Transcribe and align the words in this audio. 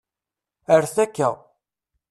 Rret 0.77 0.95
akka 1.03 1.29